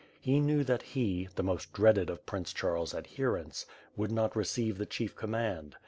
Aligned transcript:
He 0.19 0.39
knew, 0.39 0.63
that 0.63 0.81
he, 0.97 1.29
the 1.35 1.43
most 1.43 1.73
dreaded 1.73 2.09
of 2.09 2.25
Prince 2.25 2.53
Charles' 2.53 2.95
adherents, 2.95 3.67
would 3.95 4.11
not 4.11 4.35
receive 4.35 4.79
the 4.79 4.87
chief 4.87 5.15
command. 5.15 5.75